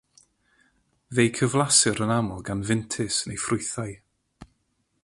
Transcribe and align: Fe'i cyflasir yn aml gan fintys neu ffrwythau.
Fe'i 1.17 1.31
cyflasir 1.39 2.01
yn 2.07 2.15
aml 2.17 2.41
gan 2.47 2.65
fintys 2.71 3.21
neu 3.27 3.39
ffrwythau. 3.45 3.97